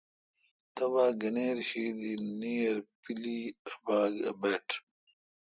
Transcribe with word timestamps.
تبا 0.75 1.05
گنیر 1.21 1.57
شی 1.67 1.85
دی 1.99 2.13
نییرپیلی 2.39 3.39
ا 3.71 3.73
باگ 3.85 4.13
اے°بٹ۔ 4.27 4.67